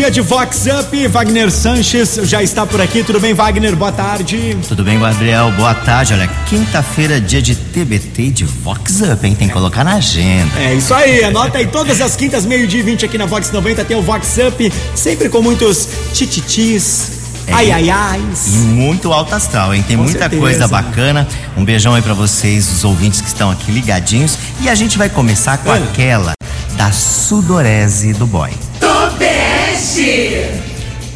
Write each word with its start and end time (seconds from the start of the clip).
dia 0.00 0.10
de 0.10 0.22
Vox 0.22 0.64
Up. 0.66 1.08
Wagner 1.08 1.50
Sanches 1.50 2.18
já 2.22 2.42
está 2.42 2.64
por 2.64 2.80
aqui. 2.80 3.04
Tudo 3.04 3.20
bem, 3.20 3.34
Wagner? 3.34 3.76
Boa 3.76 3.92
tarde. 3.92 4.56
Tudo 4.66 4.82
bem, 4.82 4.98
Gabriel? 4.98 5.52
Boa 5.52 5.74
tarde. 5.74 6.14
Olha, 6.14 6.26
quinta-feira, 6.48 7.20
dia 7.20 7.42
de 7.42 7.54
TBT 7.54 8.22
e 8.22 8.30
de 8.30 8.44
Vox 8.46 9.02
Up, 9.02 9.26
hein? 9.26 9.34
Tem 9.34 9.46
que 9.46 9.52
colocar 9.52 9.84
na 9.84 9.96
agenda. 9.96 10.58
É 10.58 10.72
isso 10.72 10.94
aí. 10.94 11.22
Anota 11.22 11.58
aí 11.58 11.66
todas 11.66 12.00
as 12.00 12.16
quintas, 12.16 12.46
meio-dia 12.46 12.80
e 12.80 12.82
20 12.82 13.04
aqui 13.04 13.18
na 13.18 13.26
Vox 13.26 13.52
90 13.52 13.84
tem 13.84 13.94
o 13.94 14.00
Vox 14.00 14.38
Up, 14.38 14.72
sempre 14.94 15.28
com 15.28 15.42
muitos 15.42 15.86
tititis. 16.14 17.18
É, 17.46 17.52
ai, 17.52 17.70
ai, 17.70 17.90
ai. 17.90 18.22
E 18.46 18.56
muito 18.56 19.12
alto 19.12 19.34
astral, 19.34 19.74
hein? 19.74 19.84
Tem 19.86 19.98
com 19.98 20.04
muita 20.04 20.20
certeza. 20.20 20.40
coisa 20.40 20.66
bacana. 20.66 21.28
Um 21.58 21.64
beijão 21.64 21.94
aí 21.94 22.00
para 22.00 22.14
vocês, 22.14 22.72
os 22.72 22.84
ouvintes 22.84 23.20
que 23.20 23.28
estão 23.28 23.50
aqui 23.50 23.70
ligadinhos. 23.70 24.38
E 24.62 24.70
a 24.70 24.74
gente 24.74 24.96
vai 24.96 25.10
começar 25.10 25.58
com 25.58 25.74
é. 25.74 25.76
aquela 25.76 26.32
da 26.78 26.90
sudorese 26.90 28.14
do 28.14 28.26
boy. 28.26 28.50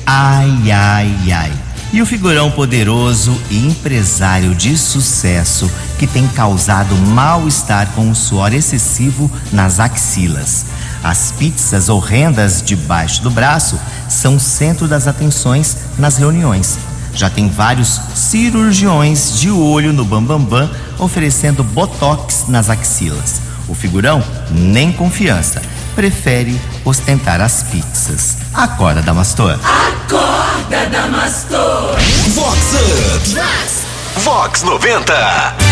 Ai, 0.06 0.72
ai, 0.72 1.32
ai. 1.32 1.52
E 1.92 2.00
o 2.00 2.06
figurão 2.06 2.50
poderoso 2.50 3.38
e 3.50 3.58
empresário 3.58 4.54
de 4.54 4.76
sucesso 4.78 5.70
que 5.98 6.06
tem 6.06 6.26
causado 6.28 6.96
mal-estar 6.96 7.88
com 7.94 8.10
o 8.10 8.14
suor 8.14 8.54
excessivo 8.54 9.30
nas 9.52 9.78
axilas. 9.78 10.64
As 11.02 11.30
pizzas 11.32 11.90
horrendas 11.90 12.62
debaixo 12.62 13.22
do 13.22 13.30
braço 13.30 13.78
são 14.08 14.38
centro 14.38 14.88
das 14.88 15.06
atenções 15.06 15.76
nas 15.98 16.16
reuniões. 16.16 16.78
Já 17.14 17.28
tem 17.28 17.50
vários 17.50 18.00
cirurgiões 18.14 19.38
de 19.38 19.50
olho 19.50 19.92
no 19.92 20.06
Bambambam 20.06 20.66
Bam 20.66 20.68
Bam, 20.68 20.70
oferecendo 20.98 21.62
botox 21.62 22.46
nas 22.48 22.70
axilas. 22.70 23.42
O 23.68 23.74
figurão, 23.74 24.24
nem 24.50 24.90
confiança, 24.90 25.60
prefere 25.94 26.58
ostentar 26.84 27.40
as 27.40 27.62
pizzas. 27.64 28.36
Acorda, 28.52 29.02
Damastor. 29.02 29.58
Acorda, 29.62 30.86
Damastor. 30.90 31.96
Vox 32.34 32.74
Up. 32.74 33.83
Vox 34.16 34.62
90. 34.62 35.12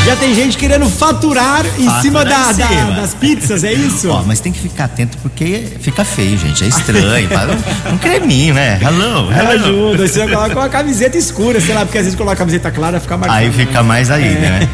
Já 0.04 0.16
tem 0.16 0.34
gente 0.34 0.58
querendo 0.58 0.88
faturar 0.88 1.64
em 1.78 1.84
Fatura 1.84 2.02
cima, 2.02 2.24
da, 2.24 2.50
em 2.50 2.54
cima. 2.54 2.68
Da, 2.68 3.00
das 3.00 3.14
pizzas, 3.14 3.62
é 3.62 3.72
isso? 3.72 4.10
Ó, 4.10 4.22
mas 4.24 4.40
tem 4.40 4.52
que 4.52 4.58
ficar 4.58 4.84
atento 4.84 5.16
porque 5.18 5.68
fica 5.80 6.04
feio, 6.04 6.36
gente. 6.36 6.64
É 6.64 6.66
estranho. 6.66 7.28
um, 7.88 7.94
um, 7.94 7.98
creminho, 7.98 8.54
né? 8.54 8.80
Hello. 8.82 9.30
hello. 9.32 9.50
Ajuda. 9.50 10.08
Você 10.08 10.26
coloca 10.26 10.58
uma 10.58 10.68
camiseta 10.68 11.16
escura, 11.16 11.60
sei 11.60 11.74
lá, 11.74 11.84
porque 11.84 11.98
às 11.98 12.04
vezes 12.04 12.18
coloca 12.18 12.34
a 12.34 12.36
camiseta 12.36 12.70
clara 12.70 12.98
fica 12.98 13.16
mais. 13.16 13.32
Aí 13.32 13.52
fica 13.52 13.82
mais 13.82 14.10
aí, 14.10 14.24
é. 14.24 14.40
né? 14.40 14.68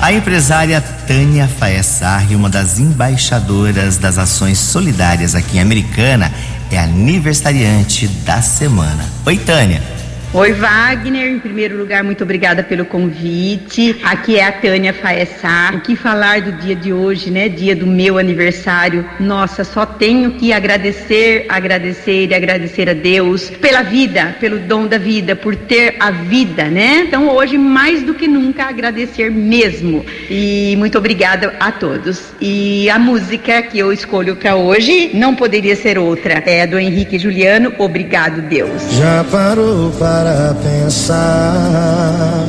A 0.00 0.12
empresária 0.12 0.80
Tânia 0.80 1.48
Faessarri, 1.58 2.34
uma 2.34 2.50
das 2.50 2.78
embaixadoras 2.78 3.96
das 3.96 4.18
ações 4.18 4.58
solidárias 4.58 5.34
aqui 5.34 5.58
em 5.58 5.60
Americana, 5.60 6.32
é 6.70 6.78
aniversariante 6.78 8.08
da 8.08 8.42
semana. 8.42 9.04
Oi, 9.24 9.38
Tânia. 9.38 9.96
Oi, 10.34 10.52
Wagner. 10.52 11.30
Em 11.30 11.38
primeiro 11.38 11.78
lugar, 11.78 12.02
muito 12.02 12.22
obrigada 12.24 12.62
pelo 12.62 12.84
convite. 12.84 13.98
Aqui 14.02 14.36
é 14.36 14.44
a 14.44 14.52
Tânia 14.52 14.92
Faessá. 14.92 15.72
O 15.74 15.80
que 15.80 15.96
falar 15.96 16.42
do 16.42 16.52
dia 16.52 16.74
de 16.74 16.92
hoje, 16.92 17.30
né? 17.30 17.48
Dia 17.48 17.74
do 17.74 17.86
meu 17.86 18.18
aniversário. 18.18 19.08
Nossa, 19.18 19.64
só 19.64 19.86
tenho 19.86 20.32
que 20.32 20.52
agradecer, 20.52 21.46
agradecer 21.48 22.26
e 22.26 22.34
agradecer 22.34 22.90
a 22.90 22.92
Deus 22.92 23.48
pela 23.48 23.82
vida, 23.82 24.36
pelo 24.38 24.58
dom 24.58 24.86
da 24.86 24.98
vida, 24.98 25.34
por 25.34 25.54
ter 25.56 25.96
a 26.00 26.10
vida, 26.10 26.64
né? 26.64 27.04
Então, 27.06 27.30
hoje, 27.30 27.56
mais 27.56 28.02
do 28.02 28.12
que 28.12 28.28
nunca, 28.28 28.64
agradecer 28.64 29.30
mesmo. 29.30 30.04
E 30.28 30.74
muito 30.76 30.98
obrigada 30.98 31.54
a 31.58 31.70
todos. 31.70 32.34
E 32.40 32.90
a 32.90 32.98
música 32.98 33.62
que 33.62 33.78
eu 33.78 33.92
escolho 33.92 34.36
para 34.36 34.56
hoje 34.56 35.12
não 35.14 35.34
poderia 35.34 35.76
ser 35.76 35.98
outra. 35.98 36.42
É 36.44 36.66
do 36.66 36.78
Henrique 36.78 37.18
Juliano. 37.18 37.72
Obrigado, 37.78 38.42
Deus. 38.42 38.82
Já 38.92 39.24
parou 39.24 39.92
para 39.92 40.15
para 40.22 40.54
pensar 40.62 42.46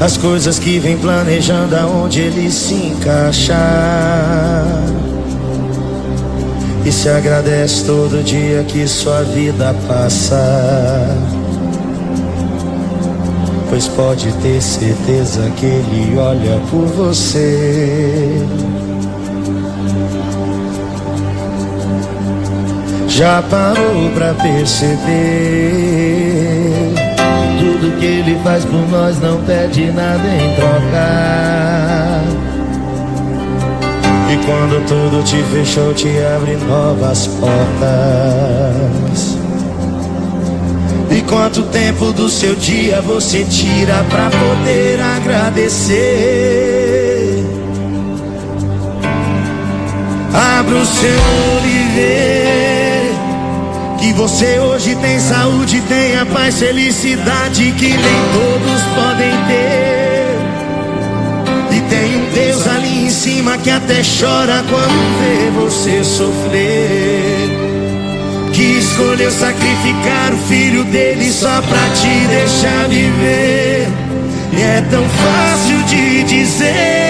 as 0.00 0.16
coisas 0.16 0.58
que 0.58 0.78
vem 0.78 0.96
planejando 0.96 1.76
aonde 1.76 2.20
ele 2.20 2.50
se 2.50 2.74
encaixar. 2.74 3.56
E 6.84 6.92
se 6.92 7.08
agradece 7.08 7.84
todo 7.84 8.22
dia 8.24 8.64
que 8.64 8.86
sua 8.86 9.22
vida 9.22 9.74
passa. 9.86 10.38
Pois 13.68 13.88
pode 13.88 14.32
ter 14.34 14.62
certeza 14.62 15.50
que 15.56 15.66
ele 15.66 16.16
olha 16.16 16.60
por 16.70 16.86
você. 16.86 18.46
Já 23.08 23.42
parou 23.42 24.10
pra 24.14 24.34
perceber? 24.34 26.25
Tudo 27.78 27.92
que 27.98 28.06
ele 28.06 28.40
faz 28.42 28.64
por 28.64 28.88
nós 28.88 29.20
não 29.20 29.38
pede 29.42 29.92
nada 29.92 30.26
em 30.26 30.54
troca. 30.56 32.22
E 34.32 34.36
quando 34.46 34.82
tudo 34.88 35.22
te 35.22 35.42
fechou, 35.52 35.92
te 35.92 36.08
abre 36.34 36.56
novas 36.56 37.26
portas. 37.26 37.76
E 41.10 41.20
quanto 41.28 41.64
tempo 41.64 42.12
do 42.12 42.30
seu 42.30 42.54
dia 42.54 43.02
você 43.02 43.44
tira 43.44 44.02
pra 44.08 44.30
poder 44.30 44.98
agradecer? 44.98 45.96
Abra 50.32 50.76
o 50.76 50.86
seu 50.86 51.10
olho 51.10 51.66
e 51.66 52.85
que 53.98 54.12
você 54.12 54.58
hoje 54.58 54.94
tem 54.96 55.18
saúde, 55.18 55.80
tem 55.82 56.16
a 56.16 56.26
paz, 56.26 56.58
felicidade 56.58 57.72
que 57.72 57.88
nem 57.88 57.98
todos 58.32 58.82
podem 58.94 59.32
ter. 59.46 60.36
E 61.76 61.80
tem 61.88 62.16
um 62.16 62.30
Deus 62.32 62.66
ali 62.66 63.06
em 63.06 63.10
cima 63.10 63.58
que 63.58 63.70
até 63.70 64.02
chora 64.02 64.64
quando 64.68 65.18
vê 65.18 65.50
você 65.60 66.04
sofrer. 66.04 67.66
Que 68.52 68.78
escolheu 68.78 69.30
sacrificar 69.30 70.32
o 70.32 70.38
filho 70.48 70.84
dele 70.84 71.30
só 71.30 71.60
pra 71.62 71.88
te 71.90 72.26
deixar 72.28 72.88
viver. 72.88 73.88
E 74.52 74.62
é 74.62 74.84
tão 74.90 75.04
fácil 75.08 75.82
de 75.84 76.22
dizer. 76.24 77.05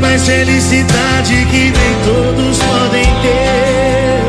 Paz, 0.00 0.26
felicidade 0.26 1.46
que 1.50 1.70
nem 1.70 1.94
todos 2.04 2.58
podem 2.58 3.04
ter. 3.22 4.28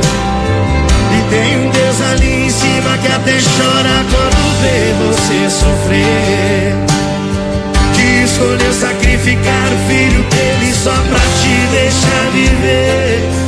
E 1.14 1.22
tem 1.30 1.58
um 1.58 1.70
Deus 1.70 2.02
ali 2.12 2.46
em 2.46 2.50
cima 2.50 2.98
que 2.98 3.08
até 3.08 3.38
chora 3.40 4.06
quando 4.12 4.42
vê 4.62 4.94
você 5.06 5.50
sofrer. 5.50 6.76
Que 7.96 8.24
escolheu 8.24 8.74
sacrificar 8.74 9.68
o 9.74 9.90
filho 9.90 10.24
dele 10.24 10.74
só 10.74 10.92
pra 10.92 11.20
te 11.20 11.68
deixar 11.72 12.32
viver. 12.32 13.47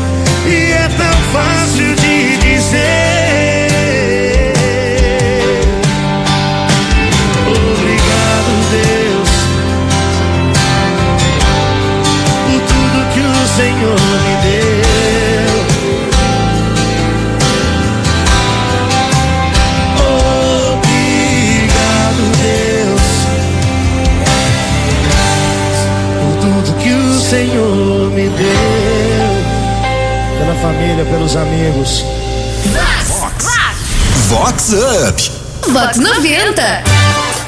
Vox 35.89 35.97
90. 35.97 36.83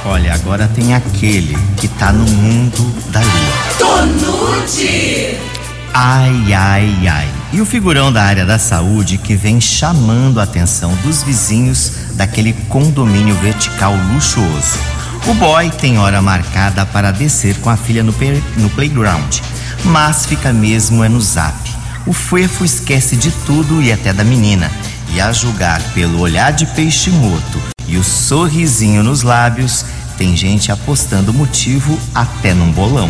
Olha, 0.03 0.33
agora 0.33 0.67
tem 0.67 0.95
aquele 0.95 1.55
que 1.77 1.87
tá 1.87 2.11
no 2.11 2.25
mundo 2.25 2.91
da 3.11 3.19
lua. 3.19 3.29
Tonute! 3.77 5.37
Ai, 5.93 6.51
ai, 6.51 7.07
ai. 7.07 7.29
E 7.53 7.61
o 7.61 7.65
figurão 7.67 8.11
da 8.11 8.23
área 8.23 8.43
da 8.43 8.57
saúde 8.57 9.19
que 9.19 9.35
vem 9.35 9.61
chamando 9.61 10.39
a 10.39 10.43
atenção 10.43 10.95
dos 11.03 11.21
vizinhos 11.21 11.91
daquele 12.13 12.53
condomínio 12.67 13.35
vertical 13.35 13.93
luxuoso. 14.11 14.79
O 15.27 15.35
boy 15.35 15.69
tem 15.69 15.99
hora 15.99 16.19
marcada 16.19 16.83
para 16.83 17.11
descer 17.11 17.55
com 17.57 17.69
a 17.69 17.77
filha 17.77 18.01
no, 18.01 18.15
no 18.57 18.69
playground, 18.71 19.37
mas 19.83 20.25
fica 20.25 20.51
mesmo 20.51 21.03
é 21.03 21.09
no 21.09 21.21
zap. 21.21 21.55
O 22.07 22.13
fuefo 22.13 22.65
esquece 22.65 23.15
de 23.15 23.29
tudo 23.45 23.83
e 23.83 23.91
até 23.91 24.11
da 24.11 24.23
menina. 24.23 24.71
E 25.13 25.21
a 25.21 25.31
julgar 25.31 25.79
pelo 25.93 26.19
olhar 26.19 26.51
de 26.53 26.65
peixe 26.65 27.11
morto 27.11 27.71
e 27.91 27.97
o 27.97 28.03
sorrisinho 28.03 29.03
nos 29.03 29.21
lábios, 29.21 29.85
tem 30.17 30.35
gente 30.35 30.71
apostando 30.71 31.33
motivo 31.33 31.99
até 32.15 32.53
num 32.53 32.71
bolão. 32.71 33.09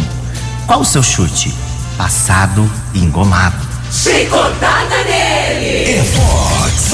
Qual 0.65 0.81
o 0.81 0.85
seu 0.85 1.03
chute? 1.03 1.53
Passado 1.97 2.69
e 2.93 2.99
engomado. 2.99 3.55
Chicotada 3.91 5.03
nele! 5.03 5.99
É 5.99 6.03
Fox. 6.03 6.91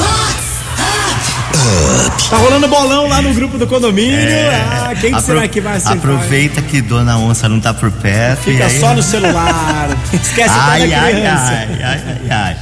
Tá 2.29 2.37
rolando 2.37 2.67
bolão 2.67 3.07
lá 3.07 3.21
no 3.21 3.33
grupo 3.33 3.57
do 3.57 3.65
condomínio. 3.65 4.19
É. 4.19 4.55
Ah, 4.55 4.93
quem 4.99 5.13
que 5.13 5.21
será 5.21 5.47
que 5.47 5.61
vai 5.61 5.77
acertar? 5.77 5.97
Aproveita 5.97 6.61
que 6.61 6.81
Dona 6.81 7.17
Onça 7.17 7.47
não 7.47 7.59
tá 7.61 7.73
por 7.73 7.89
perto. 7.89 8.43
Fica 8.43 8.63
e 8.63 8.63
aí... 8.63 8.79
só 8.79 8.93
no 8.93 9.01
celular. 9.01 9.89
Esquece 10.11 10.53
ai, 10.53 10.89
da 10.89 11.01
ai, 11.01 11.13
criança. 11.13 11.51
ai, 11.51 11.83
ai, 11.83 12.01
ai, 12.05 12.29
ai. 12.29 12.57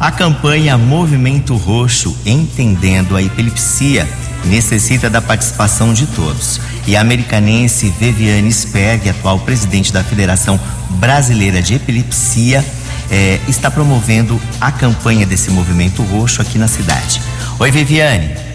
A 0.00 0.10
campanha 0.10 0.76
Movimento 0.78 1.56
Roxo 1.56 2.16
Entendendo 2.24 3.16
a 3.16 3.22
Epilepsia 3.22 4.08
necessita 4.44 5.10
da 5.10 5.20
participação 5.20 5.92
de 5.92 6.06
todos. 6.06 6.60
E 6.86 6.96
a 6.96 7.00
americanense 7.00 7.92
Viviane 7.98 8.52
Sperg, 8.52 9.08
atual 9.08 9.38
presidente 9.40 9.92
da 9.92 10.02
Federação 10.02 10.58
Brasileira 10.90 11.62
de 11.62 11.74
Epilepsia, 11.74 12.64
eh, 13.10 13.38
está 13.48 13.70
promovendo 13.70 14.40
a 14.60 14.70
campanha 14.72 15.26
desse 15.26 15.50
movimento 15.50 16.02
roxo 16.02 16.42
aqui 16.42 16.58
na 16.58 16.68
cidade. 16.68 17.20
Oi, 17.58 17.70
Viviane. 17.70 18.47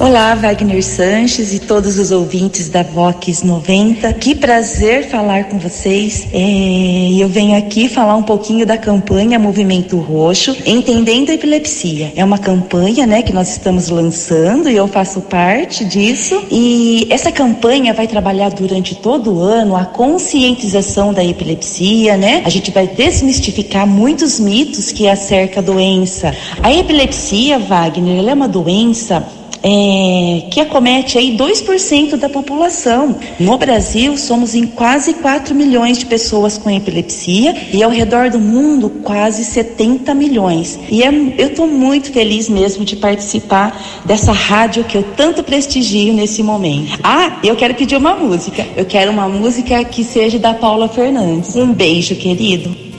Olá, 0.00 0.34
Wagner 0.34 0.82
Sanches 0.82 1.52
e 1.52 1.58
todos 1.58 1.98
os 1.98 2.10
ouvintes 2.10 2.70
da 2.70 2.82
Vox 2.82 3.42
90. 3.42 4.10
Que 4.14 4.34
prazer 4.34 5.10
falar 5.10 5.44
com 5.50 5.58
vocês. 5.58 6.26
É, 6.32 7.22
eu 7.22 7.28
venho 7.28 7.54
aqui 7.54 7.86
falar 7.86 8.16
um 8.16 8.22
pouquinho 8.22 8.64
da 8.64 8.78
campanha 8.78 9.38
Movimento 9.38 9.98
Roxo, 9.98 10.56
Entendendo 10.64 11.28
a 11.28 11.34
Epilepsia. 11.34 12.14
É 12.16 12.24
uma 12.24 12.38
campanha, 12.38 13.06
né, 13.06 13.20
que 13.20 13.30
nós 13.30 13.50
estamos 13.50 13.90
lançando 13.90 14.70
e 14.70 14.76
eu 14.76 14.88
faço 14.88 15.20
parte 15.20 15.84
disso. 15.84 16.46
E 16.50 17.06
essa 17.10 17.30
campanha 17.30 17.92
vai 17.92 18.08
trabalhar 18.08 18.48
durante 18.52 18.94
todo 18.94 19.34
o 19.34 19.42
ano 19.42 19.76
a 19.76 19.84
conscientização 19.84 21.12
da 21.12 21.22
epilepsia, 21.22 22.16
né? 22.16 22.40
A 22.46 22.48
gente 22.48 22.70
vai 22.70 22.88
desmistificar 22.88 23.86
muitos 23.86 24.40
mitos 24.40 24.92
que 24.92 25.06
acerca 25.06 25.60
a 25.60 25.62
doença. 25.62 26.34
A 26.62 26.72
epilepsia, 26.72 27.58
Wagner, 27.58 28.20
ela 28.20 28.30
é 28.30 28.34
uma 28.34 28.48
doença 28.48 29.38
é, 29.62 30.44
que 30.50 30.60
acomete 30.60 31.18
aí 31.18 31.36
2% 31.36 32.16
da 32.16 32.28
população. 32.28 33.16
No 33.38 33.58
Brasil, 33.58 34.16
somos 34.16 34.54
em 34.54 34.66
quase 34.66 35.14
4 35.14 35.54
milhões 35.54 35.98
de 35.98 36.06
pessoas 36.06 36.58
com 36.58 36.70
epilepsia 36.70 37.54
e 37.72 37.82
ao 37.82 37.90
redor 37.90 38.30
do 38.30 38.38
mundo, 38.38 38.90
quase 39.02 39.44
70 39.44 40.14
milhões. 40.14 40.78
E 40.90 41.02
é, 41.02 41.08
eu 41.08 41.48
estou 41.48 41.66
muito 41.66 42.12
feliz 42.12 42.48
mesmo 42.48 42.84
de 42.84 42.96
participar 42.96 44.00
dessa 44.04 44.32
rádio 44.32 44.84
que 44.84 44.96
eu 44.96 45.02
tanto 45.16 45.42
prestigio 45.42 46.12
nesse 46.12 46.42
momento. 46.42 46.98
Ah, 47.02 47.38
eu 47.42 47.56
quero 47.56 47.74
pedir 47.74 47.96
uma 47.96 48.14
música. 48.14 48.66
Eu 48.76 48.84
quero 48.84 49.10
uma 49.10 49.28
música 49.28 49.84
que 49.84 50.04
seja 50.04 50.38
da 50.38 50.54
Paula 50.54 50.88
Fernandes. 50.88 51.56
Um 51.56 51.72
beijo, 51.72 52.14
querido. 52.16 52.89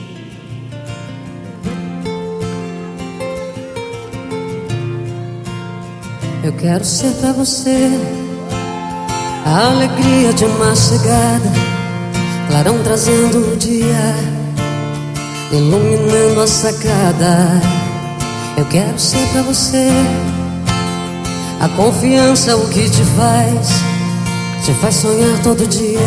Quero 6.62 6.84
ser 6.84 7.10
pra 7.14 7.32
você 7.32 7.90
a 9.44 9.66
alegria 9.66 10.32
de 10.32 10.44
uma 10.44 10.76
chegada, 10.76 11.52
clarão 12.48 12.80
trazendo 12.84 13.52
o 13.52 13.56
dia, 13.56 14.14
iluminando 15.50 16.40
a 16.40 16.46
sacada. 16.46 17.60
Eu 18.56 18.64
quero 18.66 18.96
ser 18.96 19.26
pra 19.32 19.42
você 19.42 19.88
a 21.60 21.68
confiança, 21.70 22.56
o 22.56 22.68
que 22.68 22.88
te 22.88 23.02
faz, 23.16 23.68
te 24.64 24.72
faz 24.74 24.94
sonhar 24.94 25.42
todo 25.42 25.66
dia, 25.66 25.98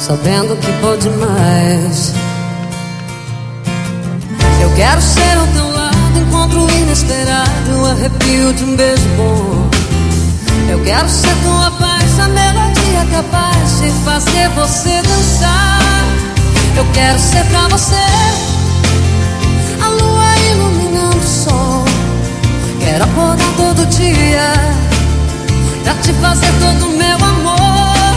sabendo 0.00 0.56
que 0.56 0.72
pode 0.80 1.08
mais. 1.10 2.12
Eu 4.60 4.74
quero 4.74 5.00
ser 5.00 5.38
ao 5.38 5.46
teu 5.46 5.77
encontro 6.48 6.76
inesperado, 6.78 7.86
arrepio 7.90 8.52
de 8.54 8.64
um 8.64 8.76
beijo 8.76 9.08
bom. 9.16 9.68
Eu 10.68 10.82
quero 10.82 11.08
ser 11.08 11.34
tua 11.42 11.70
paz, 11.72 12.18
a 12.18 12.28
melodia 12.28 13.06
capaz 13.10 13.80
de 13.80 13.90
fazer 14.04 14.48
você 14.50 15.02
dançar. 15.02 15.80
Eu 16.76 16.86
quero 16.92 17.18
ser 17.18 17.44
pra 17.46 17.68
você 17.68 17.94
a 19.82 19.88
lua 19.88 20.38
iluminando 20.50 21.18
o 21.18 21.22
sol. 21.22 21.84
Quero 22.80 23.04
acordar 23.04 23.52
todo 23.56 23.86
dia 23.86 24.52
pra 25.84 25.94
te 25.94 26.12
fazer 26.14 26.52
todo 26.60 26.96
meu 26.96 27.16
amor. 27.16 28.14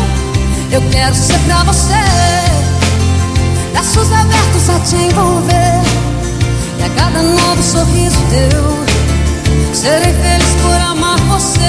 Eu 0.72 0.82
quero 0.90 1.16
ser 1.16 1.40
pra 1.40 1.64
você 1.64 2.02
braços 3.72 4.12
abertos 4.12 4.70
a 4.70 4.80
te 4.80 4.96
envolver. 4.96 6.01
E 6.82 6.84
a 6.84 6.90
cada 6.96 7.22
novo 7.22 7.62
sorriso 7.62 8.18
teu, 8.32 8.86
serei 9.72 10.14
feliz 10.14 10.56
por 10.64 10.82
amar 10.82 11.20
você. 11.20 11.60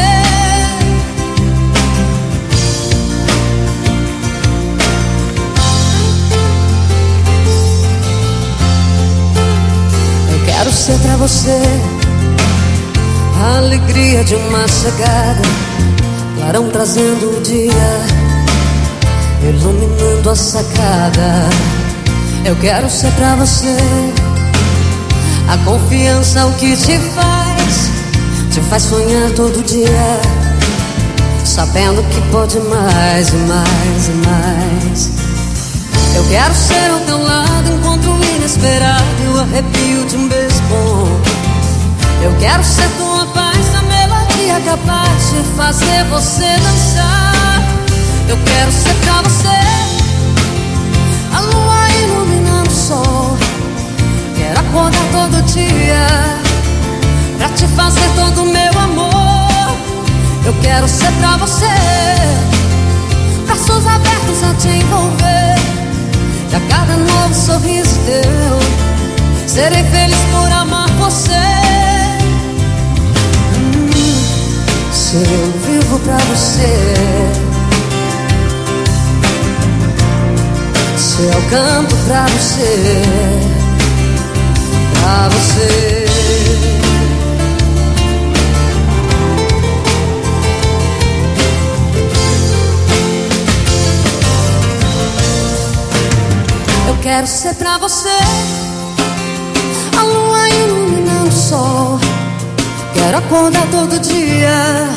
Eu 10.32 10.46
quero 10.46 10.72
ser 10.72 10.98
pra 11.00 11.16
você 11.16 11.60
a 13.38 13.58
alegria 13.58 14.24
de 14.24 14.34
uma 14.34 14.66
chegada, 14.66 15.42
clarão 16.38 16.70
trazendo 16.70 17.36
o 17.36 17.40
dia, 17.42 17.72
iluminando 19.42 20.30
a 20.30 20.36
sacada. 20.36 21.50
Eu 22.46 22.56
quero 22.56 22.88
ser 22.88 23.12
pra 23.12 23.36
você 23.36 23.76
a 25.48 25.58
confiança, 25.64 26.46
o 26.46 26.52
que 26.54 26.76
te 26.76 26.98
faz, 27.14 27.90
te 28.50 28.60
faz 28.62 28.82
sonhar 28.82 29.30
todo 29.32 29.62
dia, 29.64 30.20
sabendo 31.44 32.02
que 32.10 32.20
pode 32.30 32.58
mais 32.60 33.28
e 33.28 33.36
mais 33.36 34.08
e 34.08 34.12
mais. 34.26 35.10
Eu 36.14 36.24
quero 36.28 36.54
ser 36.54 36.90
ao 36.90 37.00
teu 37.00 37.22
lado, 37.22 37.72
encontro 37.72 38.12
inesperado, 38.36 39.02
o 39.34 39.40
arrepio 39.40 40.04
de 40.06 40.16
um 40.16 40.28
beijo 40.28 40.62
bom. 40.68 41.08
Eu 42.22 42.34
quero 42.38 42.62
ser 42.62 42.88
tua 42.98 43.26
paz, 43.26 43.74
a 43.74 43.82
melodia 43.82 44.60
capaz 44.64 45.30
de 45.30 45.42
fazer 45.56 46.04
você 46.10 46.56
dançar. 46.62 47.62
Eu 48.28 48.38
quero 48.44 48.70
ser 48.70 48.94
pra 49.04 49.22
você 49.22 49.61
pra 61.18 61.36
você, 61.36 61.66
braços 63.46 63.86
abertos 63.86 64.42
a 64.42 64.54
te 64.54 64.68
envolver. 64.68 65.56
E 66.50 66.54
a 66.54 66.60
cada 66.68 66.96
novo 66.96 67.34
sorriso 67.34 67.98
teu, 68.04 69.48
serei 69.48 69.84
feliz 69.84 70.18
por 70.32 70.52
amar 70.52 70.88
você. 70.98 71.32
Hum, 73.56 73.90
se 74.92 75.16
eu 75.16 75.52
vivo 75.66 75.98
pra 76.00 76.18
você, 76.18 77.32
se 80.96 81.22
eu 81.22 81.42
canto 81.50 81.96
pra 82.06 82.26
você 82.26 83.61
quero 97.22 97.26
ser 97.30 97.54
pra 97.54 97.78
você 97.78 98.08
a 99.96 100.02
lua 100.02 100.48
iluminando 100.48 101.28
o 101.28 101.32
sol. 101.32 102.00
Quero 102.94 103.18
acordar 103.18 103.64
todo 103.70 103.96
dia 104.00 104.88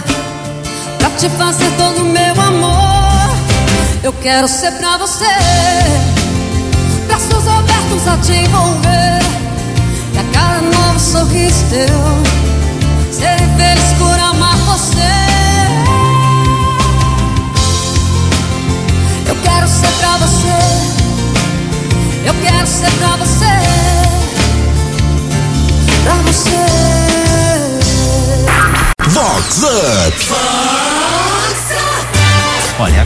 pra 0.98 1.12
te 1.12 1.29
fazer 1.29 1.70
todo 1.77 2.01
o 2.01 2.05
meu 2.05 2.41
amor. 2.41 3.29
Eu 4.01 4.12
quero 4.12 4.48
ser 4.48 4.72
pra 4.72 4.98
você, 4.98 5.29
braços 7.05 7.48
abertos 7.48 8.08
a 8.08 8.17
te 8.17 8.34
envolver. 8.34 9.20
A 10.17 10.34
cada 10.34 10.62
novo 10.62 11.00
sorriso 11.00 11.63
teu, 11.70 12.44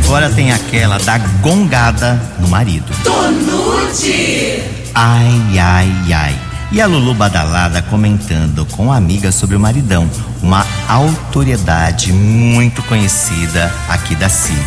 agora 0.10 0.28
tem 0.32 0.52
aquela 0.52 0.98
da 0.98 1.20
gongada 1.20 2.20
no 2.40 2.48
marido. 2.48 2.92
Tonute. 3.04 4.64
Ai, 4.96 5.60
ai, 5.60 6.12
ai. 6.12 6.36
E 6.72 6.82
a 6.82 6.88
Lulu 6.88 7.14
Badalada 7.14 7.84
comentando 7.84 8.66
com 8.66 8.92
a 8.92 8.96
amiga 8.96 9.32
sobre 9.32 9.56
o 9.56 9.60
maridão, 9.60 10.10
uma 10.42 10.66
autoridade 10.88 12.12
muito 12.12 12.82
conhecida 12.84 13.72
aqui 13.88 14.16
da 14.16 14.28
Síria. 14.30 14.66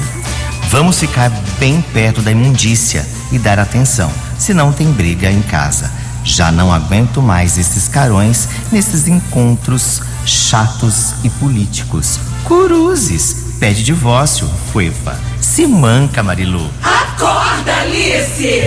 Vamos 0.70 1.00
ficar 1.00 1.28
bem 1.58 1.82
perto 1.92 2.22
da 2.22 2.30
imundícia 2.30 3.04
e 3.32 3.38
dar 3.38 3.58
atenção, 3.58 4.12
senão 4.38 4.72
tem 4.72 4.92
briga 4.92 5.28
em 5.28 5.42
casa. 5.42 5.90
Já 6.22 6.52
não 6.52 6.72
aguento 6.72 7.20
mais 7.20 7.58
esses 7.58 7.88
carões 7.88 8.48
nesses 8.70 9.08
encontros 9.08 10.02
chatos 10.24 11.14
e 11.24 11.28
políticos. 11.28 12.20
Curuzes, 12.44 13.56
pede 13.58 13.82
divórcio, 13.82 14.48
fuefa. 14.72 15.31
Se 15.52 15.66
manca, 15.66 16.22
Marilu. 16.22 16.70
Acorda, 16.82 17.74
Alice. 17.82 18.62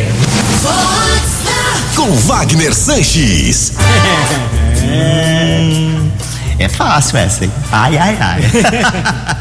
Com 1.95 2.15
Wagner 2.27 2.75
Sanches. 2.75 3.73
Hum, 4.83 6.11
é 6.59 6.69
fácil 6.69 7.17
essa, 7.17 7.43
hein? 7.45 7.51
Ai, 7.71 7.97
ai, 7.97 8.17
ai. 8.21 8.41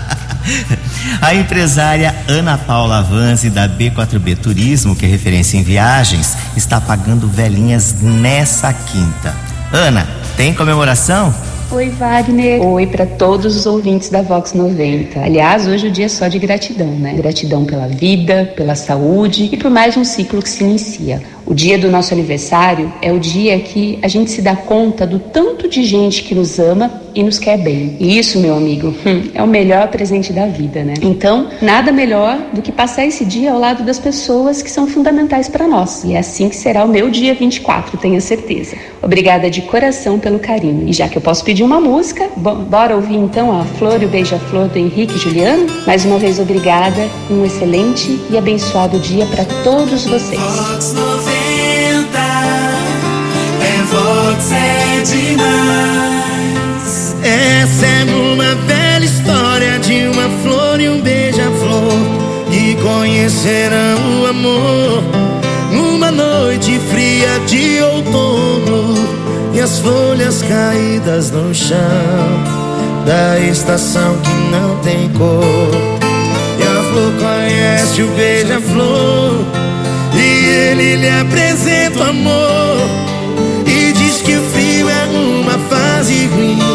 A 1.21 1.35
empresária 1.35 2.15
Ana 2.27 2.57
Paula 2.57 3.03
Vanzi 3.03 3.51
da 3.51 3.69
B4B 3.69 4.39
Turismo, 4.39 4.97
que 4.97 5.05
é 5.05 5.09
referência 5.09 5.59
em 5.59 5.63
viagens, 5.63 6.39
está 6.57 6.81
pagando 6.81 7.29
velhinhas 7.29 7.95
nessa 8.01 8.73
quinta. 8.73 9.35
Ana, 9.71 10.09
tem 10.35 10.55
comemoração? 10.55 11.35
Oi, 11.75 11.88
Wagner. 11.88 12.62
Oi 12.62 12.87
para 12.87 13.04
todos 13.04 13.57
os 13.57 13.66
ouvintes 13.66 14.09
da 14.09 14.23
Vox 14.23 14.52
90. 14.52 15.19
Aliás, 15.19 15.66
hoje 15.66 15.88
o 15.88 15.90
dia 15.90 16.04
é 16.04 16.09
só 16.09 16.28
de 16.28 16.38
gratidão, 16.38 16.87
né? 16.87 17.14
Gratidão 17.14 17.64
pela 17.64 17.88
vida, 17.88 18.52
pela 18.54 18.76
saúde 18.76 19.49
e 19.50 19.57
por 19.57 19.73
mais 19.73 19.97
um 19.97 20.04
ciclo 20.04 20.40
que 20.40 20.49
se 20.49 20.62
inicia. 20.62 21.21
O 21.45 21.52
dia 21.52 21.76
do 21.76 21.90
nosso 21.90 22.14
aniversário 22.14 22.93
é 23.02 23.12
o 23.12 23.19
dia 23.19 23.59
que 23.59 23.99
a 24.02 24.07
gente 24.07 24.31
se 24.31 24.40
dá 24.40 24.54
conta 24.54 25.04
do 25.04 25.19
tanto 25.19 25.69
de 25.69 25.83
gente 25.83 26.23
que 26.23 26.33
nos 26.33 26.61
ama 26.61 27.02
e 27.14 27.23
nos 27.23 27.38
quer 27.38 27.59
bem. 27.59 27.97
E 28.00 28.18
isso, 28.18 28.38
meu 28.40 28.54
amigo, 28.56 28.88
hum, 29.06 29.30
é 29.35 29.42
o 29.42 29.47
melhor 29.47 29.88
presente 29.88 30.33
da 30.33 30.47
vida, 30.47 30.83
né? 30.83 30.94
Então, 31.02 31.49
nada 31.62 31.92
melhor 31.92 32.37
do 32.52 32.61
que 32.62 32.73
passar 32.73 33.06
esse 33.06 33.25
dia 33.25 33.52
ao 33.52 33.59
lado 33.59 33.83
das 33.85 33.99
pessoas 33.99 34.62
que 34.62 34.71
são 34.71 34.87
fundamentais 34.87 35.49
para 35.49 35.66
nós. 35.68 36.04
E 36.04 36.14
é 36.14 36.18
assim 36.18 36.49
que 36.49 36.56
será 36.56 36.85
o 36.85 36.88
meu 36.88 37.11
dia 37.11 37.35
24, 37.35 37.97
tenha 37.99 38.21
certeza. 38.21 38.76
Obrigada 39.02 39.50
de 39.50 39.62
coração 39.62 40.18
pelo 40.18 40.38
carinho. 40.38 40.88
E 40.88 40.92
já 40.92 41.09
que 41.09 41.16
eu 41.16 41.23
posso 41.23 41.44
pedir 41.44 41.62
uma 41.62 41.80
música, 41.80 42.28
bo- 42.37 42.54
bora 42.56 42.94
ouvir 42.97 43.16
então 43.16 43.59
a 43.61 43.64
Flor 43.64 44.02
e 44.02 44.06
o 44.06 44.09
Beija-Flor 44.09 44.68
do 44.68 44.78
Henrique 44.78 45.14
e 45.16 45.18
Juliano? 45.18 45.66
Mais 45.87 46.04
uma 46.04 46.18
vez, 46.18 46.38
obrigada. 46.38 47.09
Um 47.30 47.44
excelente 47.44 48.18
e 48.30 48.37
abençoado 48.37 48.99
dia 48.99 49.26
para 49.26 49.44
todos 49.62 50.04
vocês. 50.06 50.40
Vox 50.40 50.92
90 50.94 52.18
é 53.62 53.83
Vox 53.85 54.52
é 54.52 55.02
demais. 55.02 56.13
Essa 57.25 57.87
é 57.87 58.04
uma 58.04 58.54
velha 58.66 59.02
história 59.02 59.78
de 59.78 60.09
uma 60.09 60.28
flor 60.43 60.78
e 60.78 60.90
um 60.90 61.00
beija-flor 61.00 61.99
que 62.50 62.76
conhecerão 62.83 64.21
o 64.21 64.26
amor 64.26 65.02
numa 65.73 66.11
noite 66.11 66.78
fria 66.90 67.40
de 67.47 67.81
outono 67.81 68.95
e 69.54 69.61
as 69.61 69.78
folhas 69.78 70.43
caídas 70.43 71.31
no 71.31 71.54
chão 71.54 71.78
da 73.07 73.40
estação 73.40 74.19
que 74.19 74.31
não 74.54 74.76
tem 74.81 75.09
cor. 75.14 75.71
E 76.59 76.62
a 76.62 76.83
flor 76.93 77.12
conhece 77.14 78.02
o 78.02 78.09
beija-flor 78.09 79.47
e 80.14 80.47
ele 80.47 80.97
lhe 80.97 81.09
apresenta 81.09 82.00
o 82.00 82.02
amor 82.02 82.76
E 83.66 83.93
diz 83.93 84.21
que 84.21 84.37
o 84.37 84.43
frio 84.50 84.90
é 84.90 85.07
uma 85.07 85.59
fase 85.71 86.26
ruim 86.26 86.74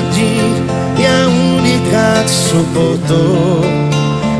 jardim 0.00 0.66
E 0.98 1.06
a 1.06 1.28
única 1.28 2.24
que 2.24 2.30
suportou. 2.30 3.60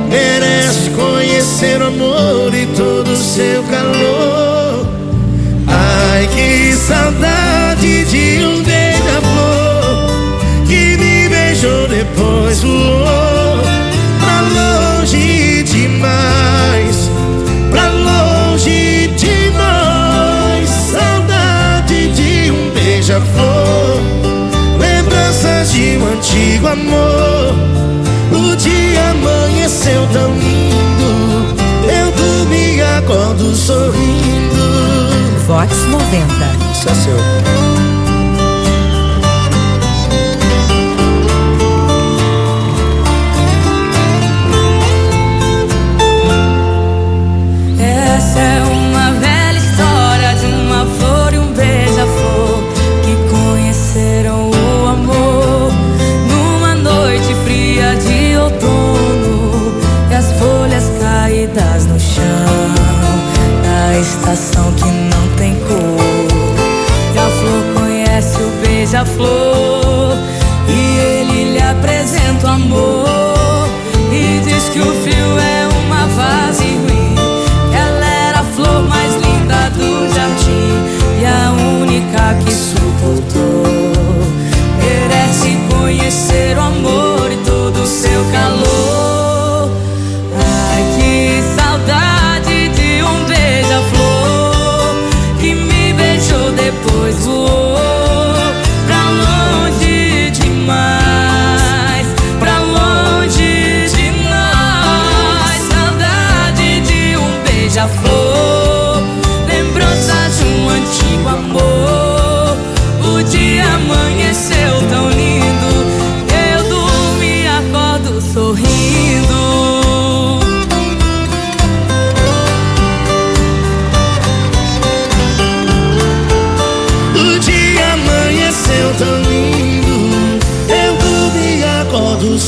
Merece 0.09 0.90
conhecer 0.90 1.81
o 1.81 1.87
amor 1.87 2.52
e 2.55 2.67
todo 2.76 3.12
o 3.12 3.17
seu 3.17 3.62
calor. 3.64 4.87
Ai, 5.67 6.29
que 6.29 6.73
saudade 6.75 8.05
de 8.07 8.45
um 8.45 8.62
beija-flor 8.62 10.40
Que 10.67 10.97
me 10.97 11.29
beijou 11.29 11.87
depois 11.87 12.62
voou 12.62 13.30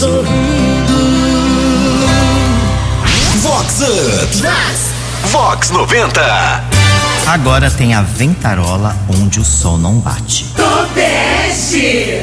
sorrindo. 0.02 0.92
Vox 3.40 3.82
Up. 3.82 5.30
Vox 5.30 5.70
90. 5.70 6.20
Agora 7.28 7.70
tem 7.70 7.94
a 7.94 8.02
Ventarola 8.02 8.96
onde 9.08 9.38
o 9.38 9.44
sol 9.44 9.78
não 9.78 10.00
bate. 10.00 10.46
Tobeste. 10.56 12.18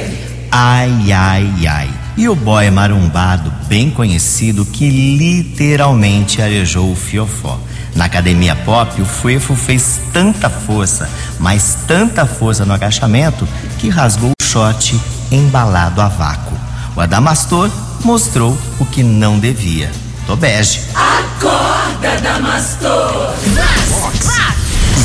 Ai, 0.51 1.11
ai, 1.13 1.67
ai. 1.67 1.89
E 2.17 2.27
o 2.27 2.35
boy 2.35 2.69
marumbado, 2.69 3.49
bem 3.69 3.89
conhecido, 3.89 4.65
que 4.65 4.89
literalmente 4.89 6.41
arejou 6.41 6.91
o 6.91 6.95
fiofó. 6.97 7.57
Na 7.95 8.05
academia 8.05 8.57
pop, 8.57 9.01
o 9.01 9.05
Fuefo 9.05 9.55
fez 9.55 10.01
tanta 10.11 10.49
força, 10.49 11.09
mas 11.39 11.77
tanta 11.87 12.25
força 12.25 12.65
no 12.65 12.73
agachamento, 12.73 13.47
que 13.77 13.87
rasgou 13.87 14.31
o 14.31 14.43
short 14.43 14.99
embalado 15.31 16.01
a 16.01 16.09
vácuo. 16.09 16.68
O 16.95 17.01
Adamastor 17.01 17.69
mostrou 18.03 18.57
o 18.79 18.85
que 18.85 19.03
não 19.03 19.39
devia. 19.39 19.91
Tô 20.25 20.35
bege. 20.35 20.81
Acorda, 20.93 22.19
Damastor. 22.21 23.33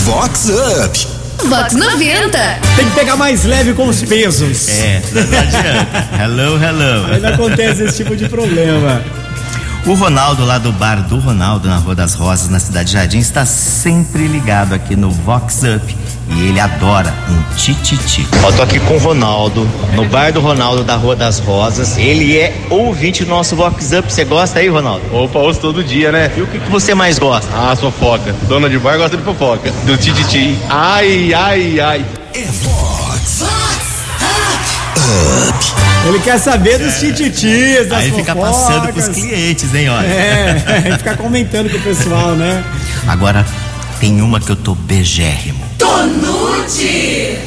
Vox 0.04 0.48
Up. 0.48 1.06
Vox 1.48 1.74
90. 1.74 2.38
Tem 2.76 2.84
que 2.86 2.94
pegar 2.94 3.16
mais 3.16 3.44
leve 3.44 3.74
com 3.74 3.88
os 3.88 4.02
pesos. 4.02 4.68
É, 4.68 5.02
não 5.12 5.38
adianta. 5.38 6.08
hello, 6.22 6.62
hello. 6.62 7.20
Não 7.20 7.28
acontece 7.30 7.84
esse 7.84 7.96
tipo 7.98 8.16
de 8.16 8.28
problema. 8.28 9.02
O 9.86 9.94
Ronaldo, 9.94 10.44
lá 10.46 10.56
do 10.56 10.72
bar 10.72 11.02
do 11.02 11.18
Ronaldo, 11.18 11.68
na 11.68 11.76
Rua 11.76 11.94
das 11.94 12.14
Rosas, 12.14 12.48
na 12.48 12.58
Cidade 12.58 12.90
Jardim, 12.92 13.18
está 13.18 13.44
sempre 13.44 14.26
ligado 14.26 14.72
aqui 14.72 14.96
no 14.96 15.10
Vox 15.10 15.60
Up. 15.62 15.96
E 16.28 16.48
ele 16.48 16.58
adora 16.58 17.12
um 17.28 17.54
tititi. 17.56 18.26
Ó, 18.42 18.50
tô 18.52 18.62
aqui 18.62 18.80
com 18.80 18.94
o 18.94 18.98
Ronaldo, 18.98 19.68
no 19.94 20.04
bar 20.06 20.32
do 20.32 20.40
Ronaldo, 20.40 20.82
da 20.82 20.96
Rua 20.96 21.14
das 21.14 21.38
Rosas. 21.38 21.98
Ele 21.98 22.36
é 22.36 22.54
ouvinte 22.70 23.24
do 23.24 23.30
nosso 23.30 23.54
Vox 23.54 23.92
Up. 23.92 24.12
Você 24.12 24.24
gosta 24.24 24.58
aí, 24.58 24.68
Ronaldo? 24.68 25.02
Opa, 25.14 25.38
ouço 25.38 25.60
todo 25.60 25.84
dia, 25.84 26.10
né? 26.10 26.32
E 26.36 26.40
o 26.40 26.46
que, 26.46 26.58
que 26.58 26.70
você 26.70 26.94
mais 26.94 27.18
gosta? 27.18 27.48
Ah, 27.54 27.76
fofoca. 27.76 28.34
Dona 28.48 28.70
de 28.70 28.78
bar 28.78 28.96
gosta 28.96 29.16
de 29.16 29.22
fofoca. 29.22 29.70
Do 29.84 29.96
tititi. 29.96 30.58
Ai, 30.68 31.32
ai, 31.34 31.80
ai. 31.80 32.04
É 32.34 32.44
Vox. 32.62 33.44
Ele 36.06 36.18
quer 36.18 36.38
saber 36.38 36.78
dos 36.78 36.98
tititis, 36.98 37.88
das 37.88 38.00
Aí 38.00 38.12
fica 38.12 38.34
passando 38.34 38.92
pros 38.92 39.06
fofocas. 39.06 39.22
clientes, 39.22 39.74
hein, 39.74 39.88
olha. 39.88 40.06
É, 40.06 40.94
fica 40.98 41.16
comentando 41.16 41.70
com 41.70 41.78
o 41.78 41.80
pessoal, 41.80 42.32
né? 42.32 42.62
Agora 43.06 43.44
tem 44.00 44.20
uma 44.20 44.40
que 44.40 44.50
eu 44.50 44.56
tô 44.56 44.74
begérrimo. 44.74 45.64
Tonute. 45.78 47.38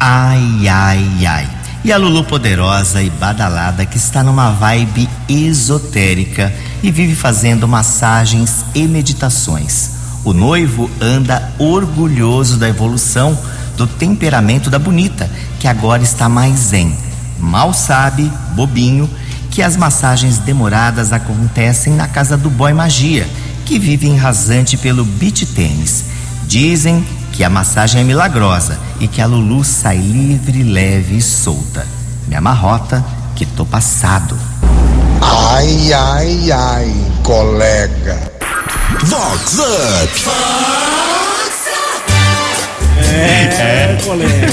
Ai, 0.00 0.68
ai, 0.68 1.26
ai. 1.26 1.48
E 1.84 1.92
a 1.92 1.96
Lulu 1.96 2.24
poderosa 2.24 3.02
e 3.02 3.08
badalada 3.08 3.86
que 3.86 3.96
está 3.96 4.22
numa 4.22 4.50
vibe 4.50 5.08
esotérica 5.28 6.52
e 6.82 6.90
vive 6.90 7.14
fazendo 7.14 7.68
massagens 7.68 8.64
e 8.74 8.86
meditações. 8.86 9.90
O 10.24 10.32
noivo 10.32 10.90
anda 11.00 11.52
orgulhoso 11.58 12.56
da 12.56 12.68
evolução 12.68 13.38
do 13.76 13.86
temperamento 13.86 14.68
da 14.68 14.78
bonita, 14.78 15.30
que 15.60 15.68
agora 15.68 16.02
está 16.02 16.28
mais 16.28 16.58
zen. 16.58 16.94
Mal 17.38 17.72
sabe, 17.72 18.30
bobinho, 18.54 19.08
que 19.50 19.62
as 19.62 19.76
massagens 19.76 20.38
demoradas 20.38 21.12
acontecem 21.12 21.94
na 21.94 22.08
casa 22.08 22.36
do 22.36 22.50
boy 22.50 22.72
magia, 22.72 23.26
que 23.68 23.78
vive 23.78 24.08
em 24.08 24.16
rasante 24.16 24.78
pelo 24.78 25.04
beach 25.04 25.44
tênis. 25.44 26.02
Dizem 26.46 27.06
que 27.34 27.44
a 27.44 27.50
massagem 27.50 28.00
é 28.00 28.04
milagrosa 28.04 28.78
e 28.98 29.06
que 29.06 29.20
a 29.20 29.26
Lulu 29.26 29.62
sai 29.62 29.98
livre, 29.98 30.62
leve 30.62 31.18
e 31.18 31.22
solta. 31.22 31.86
Me 32.26 32.34
amarrota 32.34 33.04
que 33.36 33.44
tô 33.44 33.66
passado. 33.66 34.34
Ai, 35.20 35.92
ai, 35.92 36.50
ai, 36.50 36.94
colega. 37.22 38.32
Vox 39.04 39.58
Up. 39.58 40.97
É, 43.10 43.98
colega. 44.04 44.48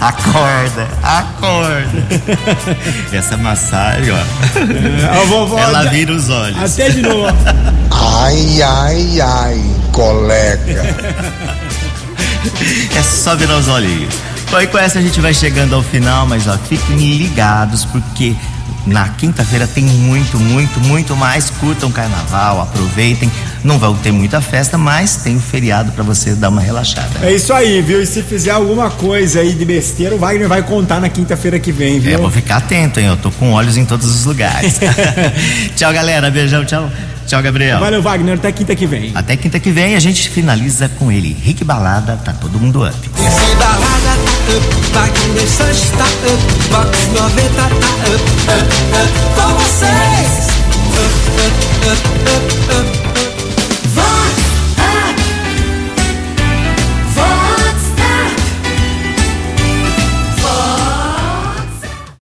Acorda, 0.00 0.88
acorda. 1.02 2.04
Essa 3.12 3.36
massagem, 3.36 4.10
ó. 4.10 4.16
É, 4.16 5.18
a 5.18 5.24
vovó 5.24 5.58
Ela 5.58 5.84
vira 5.90 6.12
os 6.12 6.28
olhos. 6.28 6.72
Até 6.72 6.90
de 6.90 7.02
novo. 7.02 7.34
Ai, 7.90 8.62
ai, 8.62 9.20
ai, 9.20 9.62
colega. 9.92 10.82
É 12.96 13.02
só 13.02 13.34
virar 13.34 13.56
os 13.56 13.68
olhinhos. 13.68 14.14
Bom, 14.50 14.60
e 14.60 14.66
com 14.66 14.78
essa 14.78 14.98
a 14.98 15.02
gente 15.02 15.20
vai 15.20 15.32
chegando 15.32 15.74
ao 15.74 15.82
final, 15.82 16.26
mas 16.26 16.46
ó, 16.46 16.56
fiquem 16.58 17.16
ligados 17.16 17.84
porque 17.86 18.36
na 18.86 19.08
quinta-feira 19.08 19.66
tem 19.66 19.84
muito, 19.84 20.38
muito, 20.38 20.78
muito 20.80 21.16
mais. 21.16 21.50
Curtam 21.50 21.88
o 21.88 21.92
carnaval, 21.92 22.60
aproveitem. 22.60 23.30
Não 23.64 23.78
vão 23.78 23.96
ter 23.96 24.12
muita 24.12 24.42
festa, 24.42 24.76
mas 24.76 25.16
tem 25.16 25.36
um 25.36 25.40
feriado 25.40 25.90
para 25.92 26.04
você 26.04 26.34
dar 26.34 26.50
uma 26.50 26.60
relaxada. 26.60 27.08
É 27.22 27.32
isso 27.32 27.50
aí, 27.52 27.80
viu? 27.80 28.02
E 28.02 28.06
se 28.06 28.22
fizer 28.22 28.50
alguma 28.50 28.90
coisa 28.90 29.40
aí 29.40 29.54
de 29.54 29.64
besteira, 29.64 30.14
o 30.14 30.18
Wagner 30.18 30.46
vai 30.46 30.62
contar 30.62 31.00
na 31.00 31.08
quinta-feira 31.08 31.58
que 31.58 31.72
vem, 31.72 31.96
é, 31.96 32.00
viu? 32.00 32.14
É, 32.14 32.16
vou 32.18 32.30
ficar 32.30 32.56
atento, 32.56 33.00
hein? 33.00 33.06
Eu 33.06 33.16
tô 33.16 33.30
com 33.30 33.52
olhos 33.52 33.78
em 33.78 33.86
todos 33.86 34.14
os 34.14 34.26
lugares. 34.26 34.78
tchau, 35.74 35.92
galera. 35.94 36.30
Beijão, 36.30 36.62
tchau. 36.64 36.90
Tchau, 37.26 37.42
Gabriel. 37.42 37.80
Valeu, 37.80 38.02
Wagner. 38.02 38.34
Até 38.34 38.52
quinta 38.52 38.76
que 38.76 38.86
vem. 38.86 39.12
Até 39.14 39.36
quinta 39.36 39.58
que 39.58 39.70
vem 39.70 39.96
a 39.96 40.00
gente 40.00 40.28
finaliza 40.28 40.88
com 40.98 41.10
ele. 41.10 41.34
Rick 41.42 41.64
Balada, 41.64 42.16
tá 42.22 42.32
todo 42.32 42.58
mundo 42.60 42.86
up. 42.86 42.94
Esse 42.94 43.54
balada 43.56 43.78
tá 43.96 44.56
up, 44.56 44.66
Wagner 44.92 45.48
Sanches 45.48 45.90
tá 45.90 46.04
up, 46.04 46.68
Box 46.70 47.06
90 47.14 47.48
tá 47.54 47.66
up, 47.66 48.24
up, 48.52 48.70
up, 49.00 49.12
com 49.34 49.54
vocês. 49.54 50.48
Up, 50.92 51.14
up, 51.40 51.58
up, 51.90 52.02
up, 52.30 52.98
up. 52.98 53.03